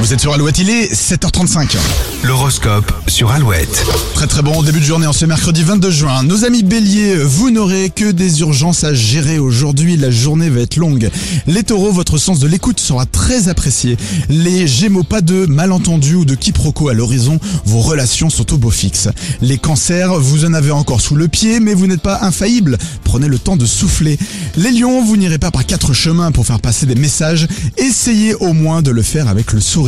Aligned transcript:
Vous 0.00 0.12
êtes 0.12 0.20
sur 0.20 0.32
Alouette, 0.32 0.58
il 0.60 0.70
est 0.70 0.92
7h35. 0.94 1.76
L'horoscope 2.22 2.92
sur 3.08 3.32
Alouette. 3.32 3.84
Très 4.14 4.28
très 4.28 4.42
bon 4.42 4.62
début 4.62 4.78
de 4.78 4.84
journée 4.84 5.08
en 5.08 5.12
ce 5.12 5.24
mercredi 5.24 5.64
22 5.64 5.90
juin. 5.90 6.22
Nos 6.22 6.44
amis 6.44 6.62
béliers, 6.62 7.16
vous 7.16 7.50
n'aurez 7.50 7.90
que 7.90 8.12
des 8.12 8.40
urgences 8.40 8.84
à 8.84 8.94
gérer 8.94 9.40
aujourd'hui. 9.40 9.96
La 9.96 10.10
journée 10.10 10.50
va 10.50 10.60
être 10.60 10.76
longue. 10.76 11.10
Les 11.48 11.64
taureaux, 11.64 11.90
votre 11.90 12.16
sens 12.16 12.38
de 12.38 12.46
l'écoute 12.46 12.78
sera 12.78 13.06
très 13.06 13.48
apprécié. 13.48 13.96
Les 14.28 14.68
gémeaux, 14.68 15.02
pas 15.02 15.20
de 15.20 15.46
malentendus 15.46 16.14
ou 16.14 16.24
de 16.24 16.36
quiproquos 16.36 16.88
à 16.88 16.94
l'horizon. 16.94 17.40
Vos 17.64 17.80
relations 17.80 18.30
sont 18.30 18.54
au 18.54 18.56
beau 18.56 18.70
fixe. 18.70 19.08
Les 19.40 19.58
cancers, 19.58 20.14
vous 20.14 20.44
en 20.44 20.54
avez 20.54 20.70
encore 20.70 21.00
sous 21.00 21.16
le 21.16 21.26
pied, 21.26 21.58
mais 21.58 21.74
vous 21.74 21.88
n'êtes 21.88 22.02
pas 22.02 22.20
infaillible. 22.22 22.78
Prenez 23.02 23.26
le 23.26 23.38
temps 23.38 23.56
de 23.56 23.66
souffler. 23.66 24.16
Les 24.56 24.70
lions, 24.70 25.04
vous 25.04 25.16
n'irez 25.16 25.38
pas 25.38 25.50
par 25.50 25.66
quatre 25.66 25.92
chemins 25.92 26.30
pour 26.30 26.46
faire 26.46 26.60
passer 26.60 26.86
des 26.86 26.94
messages. 26.94 27.48
Essayez 27.76 28.34
au 28.36 28.52
moins 28.52 28.80
de 28.80 28.92
le 28.92 29.02
faire 29.02 29.28
avec 29.28 29.52
le 29.52 29.60
sourire. 29.60 29.87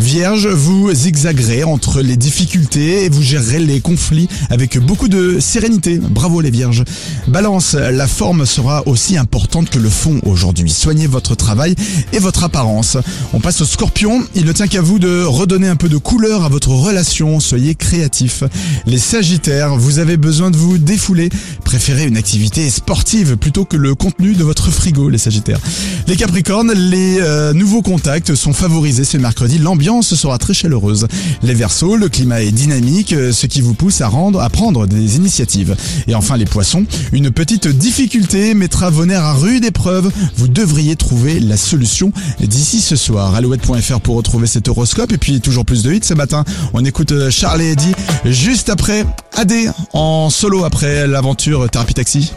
Vierge, 0.00 0.48
vous 0.48 0.92
zigzaguerez 0.92 1.62
entre 1.62 2.02
les 2.02 2.16
difficultés 2.16 3.04
et 3.04 3.08
vous 3.08 3.22
gérerez 3.22 3.60
les 3.60 3.80
conflits 3.80 4.28
avec 4.50 4.78
beaucoup 4.78 5.06
de 5.06 5.38
sérénité. 5.38 5.98
Bravo 5.98 6.40
les 6.40 6.50
vierges. 6.50 6.82
Balance, 7.28 7.74
la 7.74 8.08
forme 8.08 8.46
sera 8.46 8.86
aussi 8.88 9.16
importante 9.16 9.70
que 9.70 9.78
le 9.78 9.90
fond 9.90 10.20
aujourd'hui. 10.24 10.70
Soignez 10.70 11.06
votre 11.06 11.36
travail 11.36 11.76
et 12.12 12.18
votre 12.18 12.42
apparence. 12.42 12.96
On 13.32 13.38
passe 13.38 13.60
au 13.60 13.64
scorpion. 13.64 14.24
Il 14.34 14.44
ne 14.44 14.52
tient 14.52 14.66
qu'à 14.66 14.80
vous 14.80 14.98
de 14.98 15.22
redonner 15.22 15.68
un 15.68 15.76
peu 15.76 15.88
de 15.88 15.98
couleur 15.98 16.44
à 16.44 16.48
votre 16.48 16.70
relation. 16.70 17.38
Soyez 17.38 17.76
créatif. 17.76 18.42
Les 18.86 18.98
sagittaires, 18.98 19.76
vous 19.76 20.00
avez 20.00 20.16
besoin 20.16 20.50
de 20.50 20.56
vous 20.56 20.78
défouler. 20.78 21.28
Préférez 21.64 22.06
une 22.06 22.16
activité 22.16 22.68
sportive 22.70 23.36
plutôt 23.36 23.64
que 23.64 23.76
le 23.76 23.94
contenu 23.94 24.34
de 24.34 24.42
votre 24.42 24.70
frigo, 24.72 25.08
les 25.08 25.18
sagittaires. 25.18 25.60
Les 26.08 26.16
capricornes, 26.16 26.72
les 26.72 27.18
euh, 27.20 27.52
nouveaux 27.52 27.82
contacts 27.82 28.34
sont 28.34 28.52
favorisés 28.52 29.04
ce 29.04 29.18
mercredi. 29.28 29.58
L'ambiance 29.58 30.14
sera 30.14 30.38
très 30.38 30.54
chaleureuse. 30.54 31.06
Les 31.42 31.52
versos, 31.52 31.96
le 31.96 32.08
climat 32.08 32.40
est 32.40 32.50
dynamique, 32.50 33.12
euh, 33.12 33.30
ce 33.30 33.46
qui 33.46 33.60
vous 33.60 33.74
pousse 33.74 34.00
à 34.00 34.08
rendre, 34.08 34.40
à 34.40 34.48
prendre 34.48 34.86
des 34.86 35.16
initiatives. 35.16 35.76
Et 36.06 36.14
enfin 36.14 36.38
les 36.38 36.46
poissons, 36.46 36.86
une 37.12 37.30
petite 37.30 37.68
difficulté 37.68 38.54
mettra 38.54 38.88
vos 38.88 39.04
nerfs 39.04 39.24
à 39.24 39.34
rude 39.34 39.66
épreuve. 39.66 40.10
Vous 40.36 40.48
devriez 40.48 40.96
trouver 40.96 41.40
la 41.40 41.58
solution 41.58 42.10
d'ici 42.40 42.80
ce 42.80 42.96
soir. 42.96 43.34
Alouette.fr 43.34 44.00
pour 44.00 44.16
retrouver 44.16 44.46
cet 44.46 44.66
horoscope 44.68 45.12
et 45.12 45.18
puis 45.18 45.42
toujours 45.42 45.66
plus 45.66 45.82
de 45.82 45.92
hits 45.92 46.00
ce 46.02 46.14
matin. 46.14 46.44
On 46.72 46.82
écoute 46.86 47.12
euh, 47.12 47.30
Charlie 47.30 47.66
et 47.66 47.72
Eddie 47.72 47.92
juste 48.24 48.70
après 48.70 49.04
AD 49.36 49.52
en 49.92 50.30
solo 50.30 50.64
après 50.64 51.06
l'aventure 51.06 51.68
Thérapie 51.68 51.92
Taxi. 51.92 52.32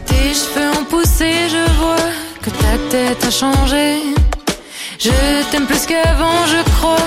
Je 5.04 5.50
t'aime 5.50 5.66
plus 5.66 5.84
qu'avant, 5.84 6.46
je 6.46 6.62
crois. 6.76 7.02